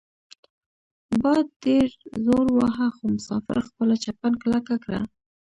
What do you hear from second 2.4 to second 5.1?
وواهه خو مسافر خپله چپن کلکه کړه.